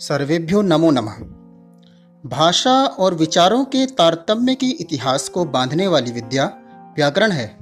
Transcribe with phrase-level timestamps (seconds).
[0.00, 1.12] सर्वेभ्यो नमो नमः।
[2.28, 6.44] भाषा और विचारों के तारतम्य के इतिहास को बांधने वाली विद्या
[6.96, 7.58] व्याकरण है।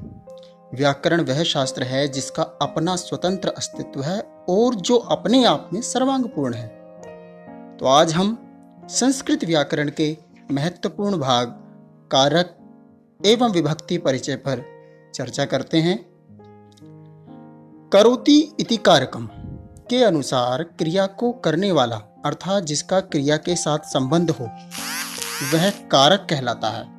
[0.75, 6.55] व्याकरण वह शास्त्र है जिसका अपना स्वतंत्र अस्तित्व है और जो अपने आप में सर्वांगपूर्ण
[6.55, 6.69] है।
[7.77, 8.39] तो आज हम
[8.89, 10.16] संस्कृत व्याकरण के
[10.52, 11.46] महत्वपूर्ण भाग,
[12.12, 12.57] कारक
[13.27, 14.64] एवं विभक्ति परिचय पर
[15.14, 15.98] चर्चा करते हैं।
[17.93, 19.29] करोति इति कारकम
[19.91, 24.45] के अनुसार क्रिया को करने वाला अर्थात जिसका क्रिया के साथ संबंध हो,
[25.54, 26.99] वह कारक कहलाता है।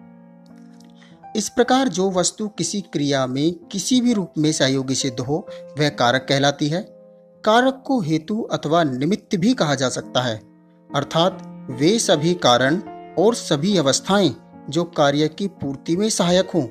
[1.35, 5.47] इस प्रकार जो वस्तु किसी क्रिया में किसी भी रूप में सहयोगी सिद्ध हो,
[5.79, 6.81] वह कारक कहलाती है।
[7.45, 10.41] कारक को हेतु अथवा निमित्त भी कहा जा सकता है।
[10.95, 11.37] अर्थात
[11.71, 12.81] वे सभी कारण
[13.19, 14.35] और सभी अवस्थाएँ
[14.69, 16.63] जो कार्य की पूर्ति में सहायक हों,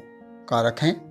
[0.48, 1.08] कारक हैं।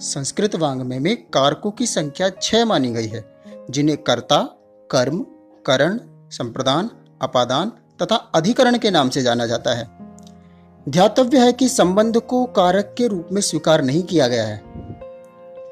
[0.00, 4.42] संस्कृत वांग्मय में कारकों की संख्या छह मानी गई है, जिन्हें कर्ता,
[4.90, 5.26] कर्म,
[5.66, 6.90] करण संप्रदान,
[7.22, 9.88] अपादान तथा अधिकरण के नाम से जाना जाता है।
[10.86, 14.60] ध्यातव्य है कि संबंध को कारक के रूप में स्वीकार नहीं किया गया है,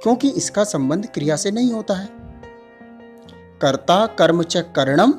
[0.03, 2.09] क्योंकि इसका संबंध क्रिया से नहीं होता है।
[3.61, 5.15] कर्ता कर्म च करणम,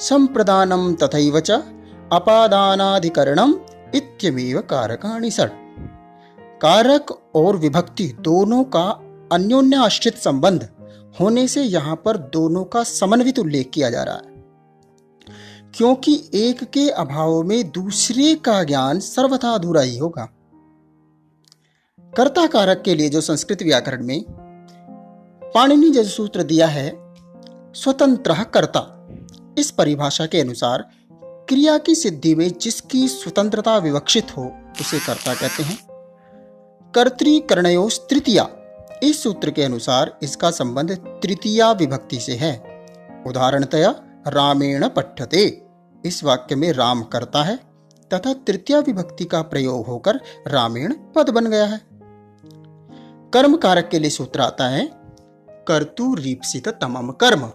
[0.00, 1.50] संप्रदानम तथैव च
[2.12, 3.54] अपादानाधिकरणम
[3.94, 5.30] इत्यमेव कारकाणि
[6.60, 8.84] कारक और विभक्ति दोनों का
[9.32, 10.68] अन्योन्य आश्रित संबंध
[11.20, 14.35] होने से यहाँ पर दोनों का समन्वित उल्लेख किया जा रहा है।
[15.76, 20.28] क्योंकि एक के अभाव में दूसरे का ज्ञान सर्वथा अधूरा ही होगा।
[22.16, 24.24] कर्ता कारक के लिए जो संस्कृत व्याकरण में
[25.42, 27.14] पाणिनि जैसे सूत्र दिया है,
[27.74, 29.08] स्वतंत्र कर्ता,
[29.58, 30.90] इस परिभाषा के अनुसार
[31.22, 35.78] क्रिया की सिद्धि में जिसकी स्वतंत्रता विवक्षित हो, उसे कर्ता कहते हैं।
[36.94, 38.48] कर्तृकर्णयोस तृतीया,
[39.02, 42.56] इस सूत्र के अनुसार इसका संबंध तृतीया विभक्ति से है।
[43.26, 43.94] उदाहरणतया,
[44.26, 45.65] रामेण पठ्यते।
[46.06, 47.56] इस वाक्य में राम करता है
[48.12, 51.80] तथा तृतीय विभक्ति का प्रयोग होकर रामेण पद बन गया है।
[53.30, 54.90] कर्म कारक के लिए सूत्र आता है,
[55.50, 57.52] कर्तु रीप्सित तमम कर्म।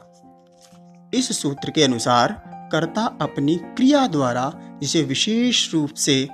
[1.13, 6.27] इस सूत्र के अनुसार कर्ता अपनी क्रिया द्वारा जिसे विशेष रूप से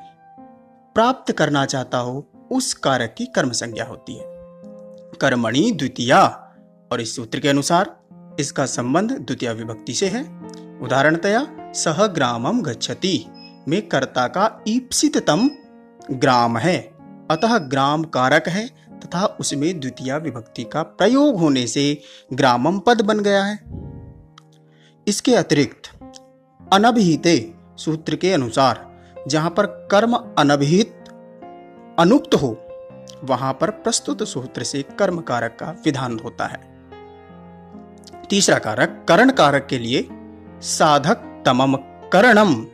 [0.95, 4.23] प्राप्त करना चाहता हो, उस कारक की कर्म संज्ञा होती है।
[5.21, 6.25] कर्मणि द्वितीया,
[6.91, 7.99] और इस सूत्र के अनुसार
[8.39, 10.21] इसका संबंध द्वितीय विभक्ति से है।
[10.79, 13.25] उदाहरणतया सह ग्रामम गच्छति।
[13.67, 15.49] में कर्ता का ईप्सिततम
[16.11, 16.77] ग्राम है।
[17.31, 18.67] अतः ग्राम कारक है
[18.99, 22.01] तथा उसमें द्वितीय विभक्ति का प्रयोग होने से
[22.33, 23.59] ग्रामम पद बन गया है।
[25.07, 25.91] इसके अतिरिक्त
[26.73, 31.03] अनभिहिते सूत्र के अनुसार जहाँ पर कर्म अनभिहित
[31.99, 32.57] अनुक्त हो,
[33.23, 36.59] वहाँ पर प्रस्तुत सूत्र से कर्म कारक का विधान होता है।
[38.29, 40.07] तीसरा कारक करण कारक के लिए
[40.61, 41.75] साधक तमम
[42.09, 42.65] करणम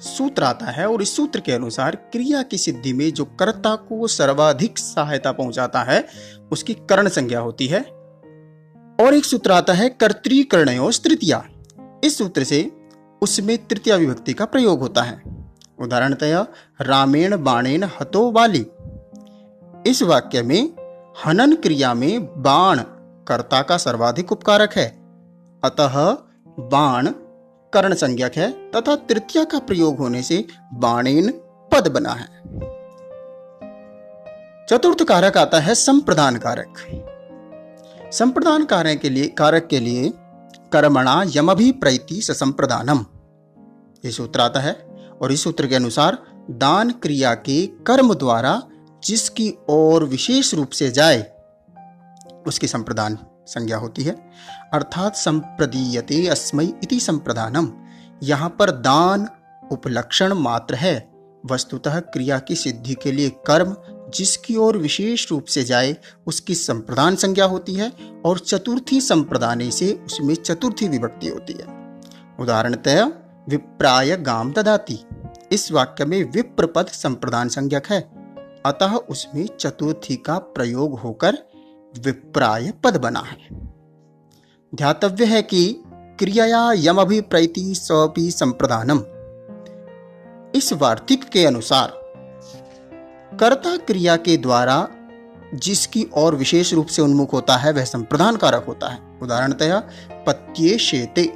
[0.00, 4.06] सूत्र आता है और इस सूत्र के अनुसार क्रिया की सिद्धि में जो कर्ता को
[4.06, 6.06] सर्वाधिक सहायता पहुंचाता है,
[6.52, 7.80] उसकी करण संज्ञा होती है।
[9.00, 11.44] और एक सूत्र आता है कर्तृकर्णयो तृतीया
[12.04, 12.88] इस सूत्र से
[13.22, 15.22] उसमें तृतीय विभक्ति का प्रयोग होता है।
[15.80, 16.46] उदाहरणतया,
[16.80, 18.66] रामेण बाणेन हतो वाली।
[19.90, 20.64] इस वाक्य में
[21.24, 22.80] हनन क्रिया में बाण
[23.28, 24.88] कर्ता का सर्वाधिक उपकारक है।
[25.64, 26.18] अतः
[26.60, 27.08] बाण
[27.72, 31.30] कर्ण संज्ञक है तथा तृतीय का प्रयोग होने से बाणेन
[31.72, 32.26] पद बना है।
[34.66, 36.74] चतुर्थ कारक आता है संप्रदान कारक।
[38.12, 40.12] संप्रदान कारक के लिए, कारक के लिए
[40.72, 43.04] कर्मणा यमभि प्रैति संप्रदानम।
[44.04, 44.72] ये सूत्र आता है
[45.22, 46.18] और इस सूत्र के अनुसार
[46.50, 48.62] दान क्रिया के कर्म द्वारा
[49.04, 51.20] जिसकी ओर विशेष रूप से जाए,
[52.46, 54.30] उसकी संप्रदान। संज्ञा होती है।
[54.72, 57.68] अर्थात संप्रदीयते अस्मय इति संप्रदानम
[58.22, 59.28] यहाँ पर दान
[59.72, 61.10] उपलक्षण मात्र है।
[61.50, 63.76] वस्तुतः क्रिया की सिद्धि के लिए कर्म
[64.14, 67.92] जिसकी ओर विशेष रूप से जाए, उसकी संप्रदान संज्ञा होती है
[68.24, 71.66] और चतुर्थी संप्रदाने से उसमें चतुर्थी विभक्ति होती है।
[72.40, 73.04] उदाहरणतः
[73.48, 75.00] विप्राय गाम ददाती।
[75.52, 78.00] इस वाक्य में विप्र पद संप्रदान संज्ञक है।
[78.66, 81.47] अतः उसमें चतुर्थी का प्रयोग होकर
[81.98, 83.48] विप्राय पद बना है।
[84.74, 85.82] ध्यातव्य है कि
[86.18, 88.98] क्रियाया यम अभिप्रैति स्वपि संप्रदानम।
[90.54, 91.92] इस वार्तिक के अनुसार,
[93.40, 94.88] कर्ता क्रिया के द्वारा
[95.54, 99.88] जिसकी और विशेष रूप से उन्मुख होता है, वह संप्रदान कारक होता है। उदाहरणतया,
[100.26, 101.32] पत्ये शेते,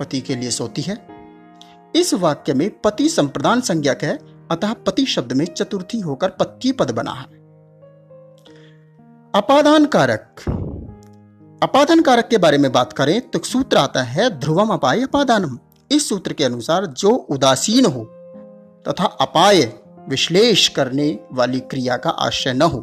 [0.00, 1.08] पति के लिए सोती है।
[1.96, 4.18] इस वाक्य में पति संप्रदान संज्ञक है,
[4.50, 7.37] अतः पति शब्द में चतुर्थी होकर पत्ती पद बना है।
[9.34, 10.40] अपादान कारक
[11.62, 15.58] अपादान कारक के बारे में बात करें तो सूत्र आता है, ध्रुवम अपाय अपादानम।
[15.90, 18.04] इस सूत्र के अनुसार जो उदासीन हो
[18.86, 19.62] तथा अपाय
[20.08, 22.80] विश्लेष करने वाली क्रिया का आश्रय न हो,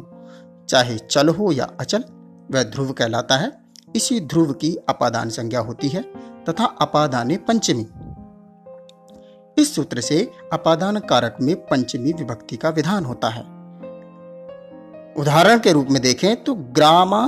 [0.68, 2.04] चाहे चल हो या अचल,
[2.50, 3.52] वह ध्रुव कहलाता है।
[3.96, 6.02] इसी ध्रुव की अपादान संज्ञा होती है
[6.48, 7.86] तथा अपादाने पंचमी।
[9.56, 10.22] इस सूत्र से
[10.52, 13.55] अपादान कारक में पंचमी विभक्ति का विधान होता है।
[15.18, 17.20] उदाहरण के रूप में देखें तो ग्रामा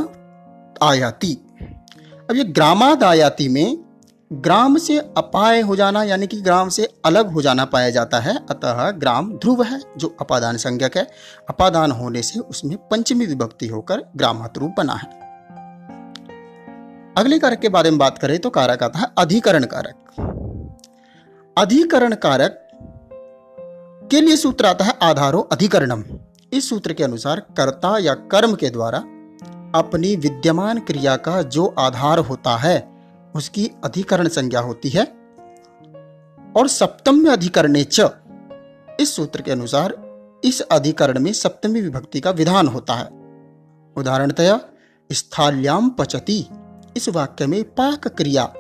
[0.82, 1.32] आयाति।
[2.30, 3.78] अब ये ग्रामाद आयाति में
[4.32, 8.36] ग्राम से अपाय हो जाना, यानी कि ग्राम से अलग हो जाना पाया जाता है।
[8.50, 11.06] अतः ग्राम ध्रुव है, जो अपादान संज्ञक है।
[11.48, 15.06] अपादान होने से उसमें पंचमी विभक्ति होकर ग्रामात रूप बना है।
[17.16, 19.94] अगले कारक के बारे में बात करें तो कारक आता है अधिकरण कारक।
[21.58, 22.64] अधिकरण कारक
[24.10, 26.04] के लिए सूत्र आता है आधारो अधिकरणम।
[26.52, 28.98] इस सूत्र के अनुसार कर्ता या कर्म के द्वारा
[29.74, 32.88] अपनी विद्यमान क्रिया का जो आधार होता है,
[33.34, 35.04] उसकी अधिकरण संज्ञा होती है।
[36.56, 38.00] और सप्तम्य अधिकरणे च,
[39.00, 39.94] इस सूत्र के अनुसार
[40.44, 43.06] इस अधिकरण में सप्तमी विभक्ति का विधान होता है।
[43.96, 44.60] उदाहरणतया
[45.12, 46.48] स्थाल्याम पचती,
[46.96, 48.54] इस वाक्य में पाक क्रिया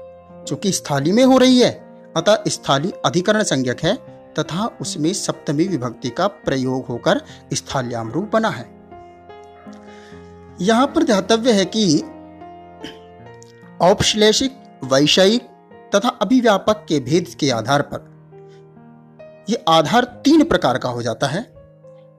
[0.48, 1.70] जो कि स्थाली में हो रही है,
[2.16, 7.20] अतः स्थाली अधिकरण संज्ञक है तथा उसमें सप्तमी विभक्ति का प्रयोग होकर
[7.52, 8.66] स्थाल्याम रूप बना है।
[10.60, 11.98] यहाँ पर ध्यातव्य है कि
[13.82, 15.42] औपश्लेषिक, वैषयिक
[15.94, 18.06] तथा अभिव्यापक के भेद के आधार पर
[19.50, 21.46] यह आधार तीन प्रकार का हो जाता है।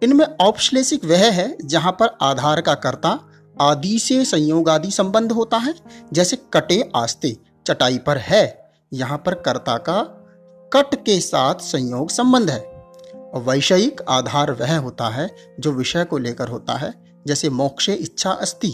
[0.01, 3.19] इनमें औपश्लेषिक वह है जहाँ पर आधार का कर्ता
[3.55, 5.73] आदि से संयोग आदि संबंध होता है,
[6.13, 7.35] जैसे कटे आस्ते,
[7.67, 10.01] चटाई पर है, यहाँ पर कर्ता का
[10.73, 12.59] कट के साथ संयोग संबंध है।
[13.35, 16.93] वैषयिक आधार वह होता है जो विषय को लेकर होता है,
[17.27, 18.73] जैसे मोक्षे इच्छा अस्ति।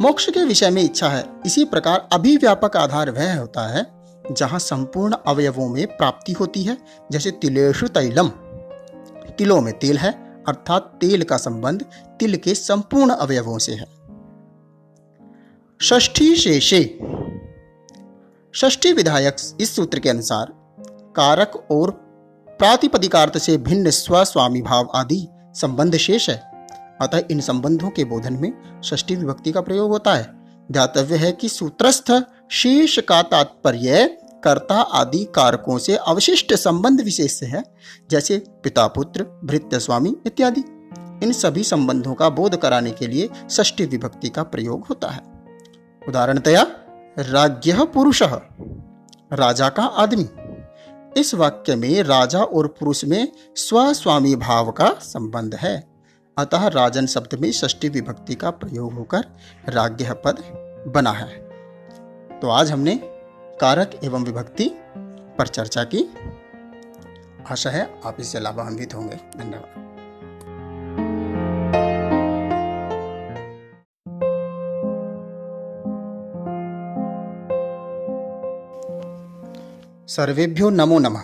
[0.00, 3.86] मोक्ष के विषय में इच्छा है। इसी प्रकार अभिव्यापक आधार वह होता है,
[4.32, 6.78] जहाँ संपूर्ण अवयवों में प्राप्ति होती है,
[7.10, 8.28] जैसे तिलेशु तैलम।
[9.38, 10.12] तिलों में तेल है,
[10.48, 11.84] अर्थात तेल का संबंध
[12.20, 13.86] तिल के संपूर्ण अवयवों से है।
[15.82, 16.98] षष्ठी शेषे।
[18.56, 20.46] षष्ठी विधायक इस सूत्र के अनुसार,
[21.16, 21.90] कारक और
[22.48, 26.36] प्रातिपदिकार्थ से भिन्न स्वस्वामी भाव आदि संबंध शेष है।
[27.00, 30.26] अतः इन संबंधों के बोधन में षष्ठी विभक्ति का प्रयोग होता है।
[30.72, 32.12] ध्यातव्य है कि सूत्रस्थ,
[32.50, 37.64] शेष का तात्पर्य कर्ता आदि कारकों से अवशिष्ट संबंध विशेष है,
[38.10, 40.60] जैसे पिता, पुत्र, भृत्य, स्वामी इत्यादि।
[41.26, 45.22] इन सभी संबंधों का बोध कराने के लिए षष्ठी विभक्ति का प्रयोग होता है।
[46.08, 46.66] उदाहरणतया
[47.18, 48.22] राज्य पुरुष,
[49.32, 50.28] राजा का आदमी।
[51.20, 55.88] इस वाक्य में राजा और पुरुष में स्वस्वामी भाव का संबंध है।
[56.38, 59.24] अतः राजन शब्द में षष्ठी विभक्ति का प्रयोग होकर
[59.68, 60.42] राज्य पद
[60.94, 61.28] बना है।
[62.40, 63.00] तो आज हमने
[63.60, 64.70] कारक एवं विभक्ति
[65.38, 66.14] पर चर्चा की।
[67.50, 69.93] आशा है आप इससे लाभान्वित होंगे। धन्यवाद।
[80.16, 81.22] सर्वेभ्यो नमो नमः।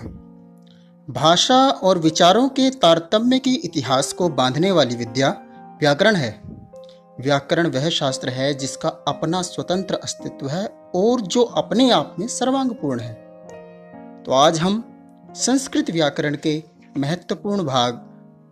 [1.14, 5.28] भाषा और विचारों के तारतम्य के इतिहास को बांधने वाली विद्या
[5.80, 6.42] व्याकरण है।
[7.20, 13.00] व्याकरण वह शास्त्र है जिसका अपना स्वतंत्र अस्तित्व है और जो अपने आप में सर्वांगपूर्ण
[13.00, 13.14] है।
[14.22, 14.84] तो आज हम
[15.36, 16.62] संस्कृत व्याकरण के
[16.98, 17.92] महत्वपूर्ण भाग,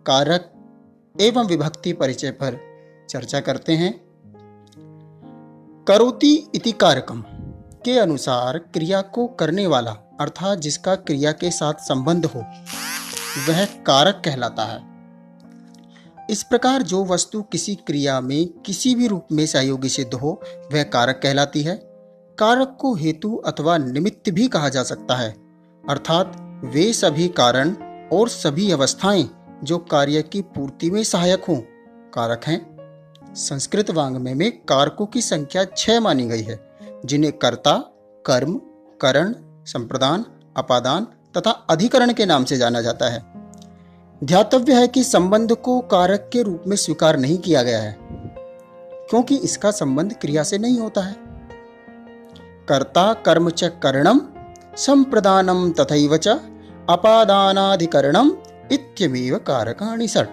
[0.07, 0.51] कारक
[1.21, 2.59] एवं विभक्ति परिचय पर
[3.09, 4.01] चर्चा करते हैं।
[5.87, 7.25] करोति इति कारकम
[7.85, 12.39] के अनुसार क्रिया को करने वाला अर्थात जिसका क्रिया के साथ संबंध हो,
[13.49, 14.89] वह कारक कहलाता है।
[16.29, 20.41] इस प्रकार जो वस्तु किसी क्रिया में किसी भी रूप में सहयोगी सिद्ध हो,
[20.73, 21.75] वह कारक कहलाती है।
[22.39, 25.35] कारक को हेतु अथवा निमित्त भी कहा जा सकता है।
[25.89, 26.33] अर्थात
[26.65, 27.75] वे सभी कारण
[28.13, 29.29] और सभी अवस्थाएँ
[29.63, 31.57] जो कार्य की पूर्ति में सहायक हों,
[32.13, 32.79] कारक हैं।
[33.35, 36.69] संस्कृत वांग्मय में कारकों की संख्या छह मानी गई है,
[37.05, 37.77] जिन्हें कर्ता,
[38.25, 38.61] कर्म,
[39.01, 39.35] करण
[39.71, 40.25] संप्रदान,
[40.57, 41.07] अपादान
[41.37, 43.23] तथा अधिकरण के नाम से जाना जाता है।
[44.21, 47.97] ध्यातव्य है कि संबंध को कारक के रूप में स्वीकार नहीं किया गया है,
[49.09, 51.15] क्योंकि इसका संबंध क्रिया से नहीं होता है।
[52.67, 54.21] कर्ता कर्म च करणम,
[54.77, 56.27] संप्रदानम तथैव च
[56.89, 58.31] अपादानाधिकरणम
[58.71, 60.29] इत्यमेव कारकाणि षट।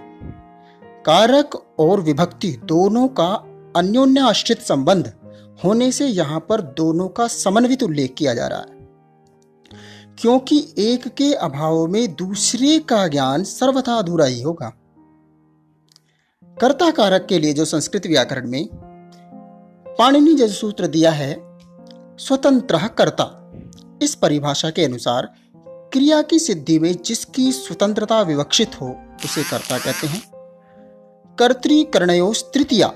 [1.07, 3.28] कारक और विभक्ति दोनों का
[3.76, 5.12] अन्योन्याश्रित संबंध
[5.64, 8.75] होने से यहाँ पर दोनों का समन्वित उल्लेख किया जा रहा है।
[10.19, 14.73] क्योंकि एक के अभाव में दूसरे का ज्ञान सर्वथा अधूरा ही होगा।
[16.61, 18.69] कर्ता कारक के लिए जो संस्कृत व्याकरण में
[19.99, 21.37] पाणिनि जो सूत्र दिया है,
[22.19, 23.53] स्वतंत्र कर्ता।
[24.03, 25.35] इस परिभाषा के अनुसार
[25.67, 30.23] क्रिया की सिद्धि में जिसकी स्वतंत्रता विवक्षित हो, उसे कर्ता कहते हैं।
[31.39, 32.93] कर्तृकर्णयो तृतीया।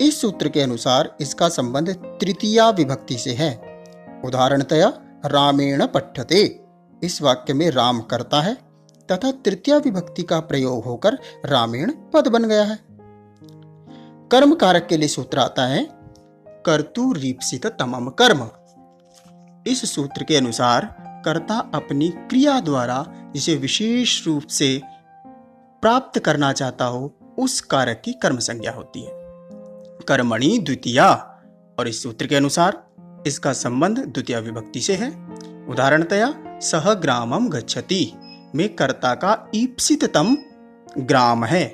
[0.00, 3.84] इस सूत्र के अनुसार इसका संबंध तृतीया विभक्ति से है।
[4.24, 4.92] उदाहरणतया,
[5.26, 6.59] रामेण पठ्यते।
[7.04, 8.54] इस वाक्य में राम करता है
[9.12, 12.78] तथा तृतीय विभक्ति का प्रयोग होकर रामेण पद बन गया है।
[14.32, 15.88] कर्म कारक के लिए सूत्र आता है,
[16.66, 18.48] कर्तु रीप्सित तमम कर्म।
[19.66, 23.04] इस सूत्र के अनुसार कर्ता अपनी क्रिया द्वारा
[23.34, 24.82] जिसे विशेष रूप से
[25.82, 29.10] प्राप्त करना चाहता हो, उस कारक की कर्म संज्ञा होती है।
[30.08, 31.12] कर्मणि द्वितीया,
[31.78, 32.86] और इस सूत्र के अनुसार
[33.26, 35.08] इसका संबंध द्वितीय विभक्ति से है।
[35.68, 38.12] उदाहरणतया सह ग्रामम गच्छति।
[38.54, 40.36] में कर्ता का ईप्सिततम
[40.98, 41.64] ग्राम है।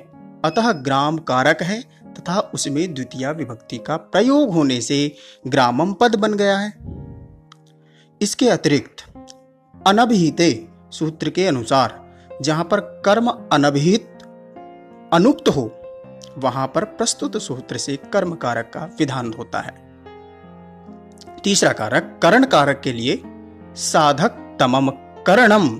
[0.45, 1.81] अतः ग्राम कारक है
[2.13, 5.15] तथा उसमें द्वितीय विभक्ति का प्रयोग होने से
[5.47, 6.73] ग्रामम पद बन गया है।
[8.21, 9.03] इसके अतिरिक्त
[9.87, 12.05] अनभिहिते सूत्र के अनुसार
[12.41, 14.17] जहाँ पर कर्म अनभिहित
[15.13, 15.81] अनुक्त हो,
[16.37, 19.75] वहाँ पर प्रस्तुत सूत्र से कर्म कारक का विधान होता है।
[21.43, 23.23] तीसरा कारक करण कारक के लिए
[23.75, 24.89] साधक तमम
[25.23, 25.79] करणम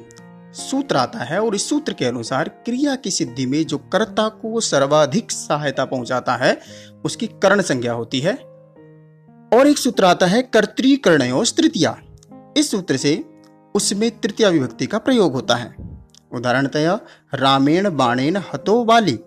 [0.53, 4.59] सूत्र आता है और इस सूत्र के अनुसार क्रिया की सिद्धि में जो कर्ता को
[4.59, 6.59] सर्वाधिक सहायता पहुंचाता है,
[7.05, 8.33] उसकी करण संज्ञा होती है।
[9.53, 11.97] और एक सूत्र आता है कर्तृकर्णयो तृतीया
[12.57, 13.23] इस सूत्र से
[13.75, 15.75] उसमें तृतीय विभक्ति का प्रयोग होता है।
[16.33, 16.99] उदाहरणतया,
[17.33, 19.19] रामेण बाणेन हतो वाली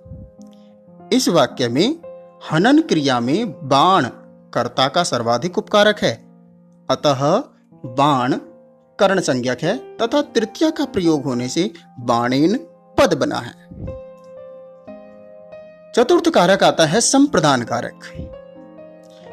[1.16, 1.99] इस वाक्य में
[2.50, 4.07] हनन क्रिया में बाण
[4.54, 6.14] कर्ता का सर्वाधिक उपकारक है।
[6.90, 7.45] अतः
[7.87, 8.35] बाण
[9.00, 12.57] कर्ण संज्ञक है तथा तृतीय का प्रयोग होने से बाणेन
[12.99, 13.52] पद बना है।
[15.97, 18.00] चतुर्थ कारक आता है संप्रदान कारक।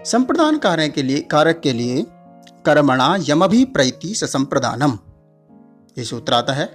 [0.05, 2.05] संप्रदान कारक के लिए, कारक के लिए
[2.65, 4.97] कर्मणा यमभि प्रैति संप्रदानम।
[5.97, 6.65] ये सूत्र आता है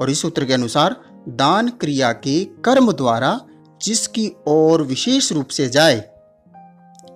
[0.00, 0.96] और इस सूत्र के अनुसार
[1.28, 3.40] दान क्रिया के कर्म द्वारा
[3.82, 5.98] जिसकी ओर विशेष रूप से जाए,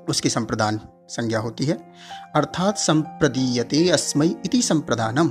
[0.08, 1.92] उसकी संप्रदान। संज्ञा होती है।
[2.34, 5.30] अर्थात संप्रदीयते अस्मय इति संप्रदानम।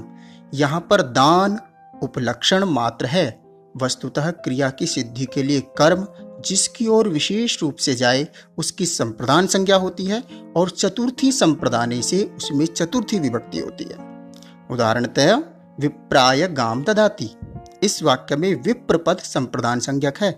[0.53, 1.59] यहाँ पर दान
[2.03, 3.45] उपलक्षण मात्र है।
[3.77, 6.07] वस्तुतः क्रिया की सिद्धि के लिए कर्म
[6.45, 8.27] जिसकी ओर विशेष रूप से जाए,
[8.57, 10.23] उसकी संप्रदान संज्ञा होती है
[10.57, 14.31] और चतुर्थी संप्रदाने से उसमें चतुर्थी विभक्ति होती है।
[14.71, 15.35] उदाहरणतः
[15.79, 17.31] विप्राय गाम ददाती।
[17.83, 20.31] इस वाक्य में विप्र पद संप्रदान संज्ञक है।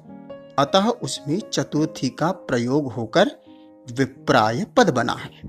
[0.60, 3.32] अतः उसमें चतुर्थी का प्रयोग होकर
[3.92, 5.42] विप्राय पद बना है।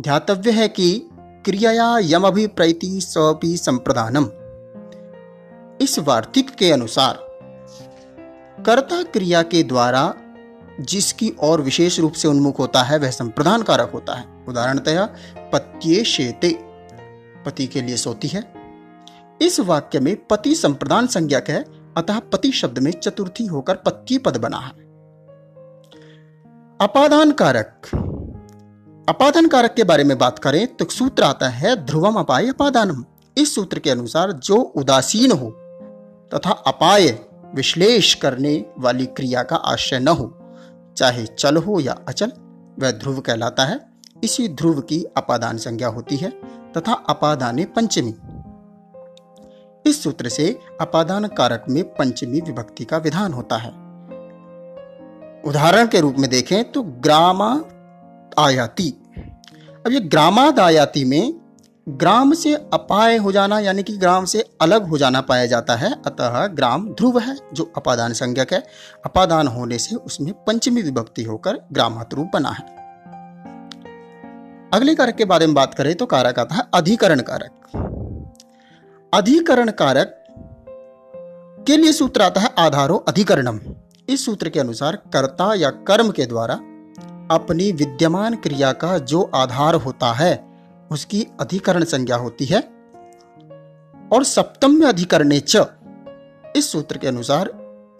[0.00, 1.08] ध्यातव्य है कि
[1.44, 4.26] क्रिया यम अभिप्रैति स्वपि संप्रदानम।
[5.84, 7.18] इस वार्तिक के अनुसार,
[8.66, 10.14] कर्ता क्रिया के द्वारा
[10.80, 15.14] जिसकी और विशेष रूप से उन्मुख होता है, वह संप्रदान कारक होता है। उदाहरणतया,
[15.52, 16.58] पत्ये शेते,
[17.46, 18.54] पति के लिए सोती है।
[19.42, 21.64] इस वाक्य में पति संप्रदान संज्ञक है,
[21.96, 24.89] अतः पति शब्द में चतुर्थी होकर पत्ती पद बना है।
[26.80, 27.86] अपादान कारक
[29.08, 33.04] अपादान कारक के बारे में बात करें तो सूत्र आता है, ध्रुवम अपाय अपादानम।
[33.36, 35.50] इस सूत्र के अनुसार जो उदासीन हो
[36.34, 37.08] तथा अपाय
[37.54, 40.26] विश्लेष करने वाली क्रिया का आश्रय न हो,
[40.96, 42.32] चाहे चल हो या अचल,
[42.80, 43.78] वह ध्रुव कहलाता है।
[44.24, 46.30] इसी ध्रुव की अपादान संज्ञा होती है
[46.72, 48.14] तथा अपादाने पंचमी।
[49.84, 53.79] इस सूत्र से अपादान कारक में पंचमी विभक्ति का विधान होता है।
[55.46, 57.64] उदाहरण के रूप में देखें तो ग्रामा
[58.38, 58.88] आयाति।
[59.86, 61.34] अब ये ग्रामाद आयाति में
[61.88, 65.92] ग्राम से अपाय हो जाना, यानी कि ग्राम से अलग हो जाना पाया जाता है।
[66.06, 68.62] अतः ग्राम ध्रुव है, जो अपादान संज्ञक है।
[69.04, 72.80] अपादान होने से उसमें पंचमी विभक्ति होकर ग्रामात बना है।
[74.72, 77.50] अगले कारक के बारे में बात करें तो कारक आता है अधिकरण कारक।
[79.14, 80.16] अधिकरण कारक
[81.66, 83.60] के लिए सूत्र आता है आधारो अधिकरणम।
[84.10, 86.54] इस सूत्र के अनुसार कर्ता या कर्म के द्वारा
[87.34, 90.48] अपनी विद्यमान क्रिया का जो आधार होता है,
[90.92, 92.60] उसकी अधिकरण संज्ञा होती है।
[94.12, 95.56] और सप्तम्य अधिकरणे च,
[96.56, 97.50] इस सूत्र के अनुसार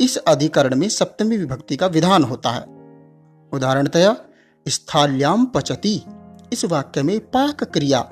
[0.00, 2.62] इस अधिकरण में सप्तमी विभक्ति का विधान होता है।
[3.52, 4.17] उदाहरणतया
[4.69, 6.02] स्थाल्याम पचती,
[6.52, 8.11] इस वाक्य में पाक क्रिया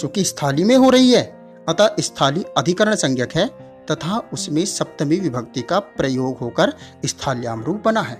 [0.00, 1.22] चूँकि स्थाली में हो रही है,
[1.68, 6.72] अतः स्थाली अधिकरण संज्ञक है। तथा उसमें सप्तमी विभक्ति का प्रयोग होकर
[7.06, 8.18] स्थाल्याम रूप बना है।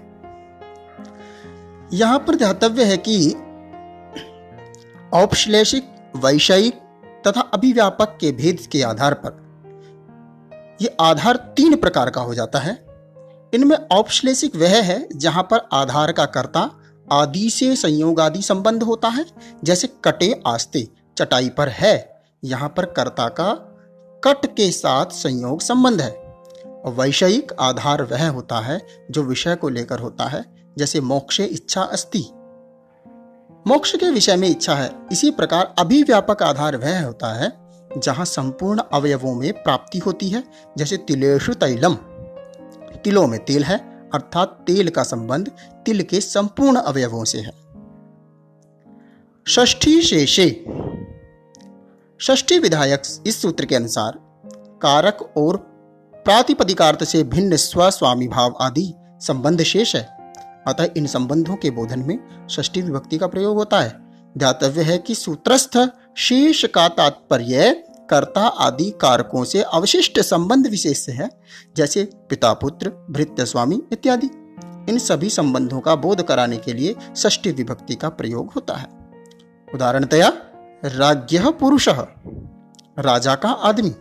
[1.93, 3.29] यहाँ पर ध्यातव्य है कि
[5.15, 5.85] औपश्लेषिक,
[6.17, 6.75] वैषयिक
[7.27, 9.45] तथा अभिव्यापक के भेद के आधार पर
[10.83, 12.75] यह आधार तीन प्रकार का हो जाता है।
[13.55, 16.71] इनमें औपश्लेषिक वह है जहाँ पर आधार का कर्ता
[17.07, 19.25] आदि से संयोग आदि संबंध होता है,
[19.65, 23.53] जैसे कटे आस्ते, चटाई पर है, यहाँ पर कर्ता का
[24.25, 26.27] कट के साथ संयोग संबंध है।
[26.87, 28.81] वैषयिक आधार वह होता है
[29.11, 30.45] जो विषय को लेकर होता है,
[30.79, 32.25] जैसे मोक्षे, इच्छा अस्ति
[33.67, 37.53] मोक्ष के विषय में इच्छा है। इसी प्रकार अभिव्यापक आधार वह होता है,
[37.99, 40.45] जहाँ संपूर्ण अवयवों में प्राप्ति होती है,
[40.79, 41.95] जैसे तिलेशु तैलम।
[43.05, 43.79] तिलों में तेल है,
[44.15, 45.51] अर्थात तेल का संबंध
[45.87, 47.53] तिल के संपूर्ण अवयवों से है।
[49.49, 50.65] षष्ठी शेषे
[52.23, 54.13] षष्ठी विधायक इस सूत्र के अनुसार,
[54.83, 55.57] कारक और
[56.15, 60.03] प्रातिपदिकार्थ से भिन्न स्वस्वामी भाव आदि संबंध शेष है।
[60.69, 63.97] अतः इन संबंधों के बोधन में षष्ठी विभक्ति का प्रयोग होता है।
[64.39, 65.79] ध्यातव्य है कि सूत्रस्थ,
[66.17, 71.31] शेष का तात्पर्य कर्ता आदि कारकों से अवशिष्ट संबंध विशेष से है,
[71.77, 74.27] जैसे पिता, पुत्र, भृत्य स्वामी इत्यादि।
[74.93, 78.89] इन सभी संबंधों का बोध कराने के लिए षष्ठी विभक्ति का प्रयोग होता है।
[79.75, 80.33] उदाहरणतया
[80.85, 81.89] राज्य पुरुष।
[82.99, 83.95] राजा का आदमी।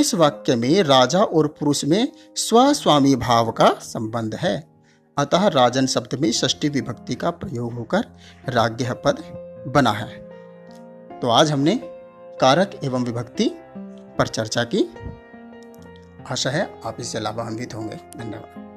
[0.00, 4.70] इस वाक्य में राजा और पुरुष में स्वस्वामी भाव का संबंध है।
[5.18, 8.04] अतः राजन शब्द में षष्ठी विभक्ति का प्रयोग होकर
[8.48, 9.18] राज्य पद
[9.68, 10.08] बना है।
[11.20, 11.80] तो आज हमने
[12.40, 13.50] कारक एवं विभक्ति
[14.18, 14.94] पर चर्चा की।
[16.30, 18.69] आशा है आप इससे लाभान्वित होंगे। धन्यवाद।